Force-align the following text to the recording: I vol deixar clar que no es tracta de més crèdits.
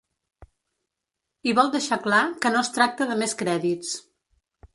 I 1.51 1.53
vol 1.59 1.69
deixar 1.75 1.99
clar 2.07 2.23
que 2.47 2.53
no 2.57 2.63
es 2.65 2.73
tracta 2.79 3.09
de 3.13 3.19
més 3.21 3.37
crèdits. 3.45 3.95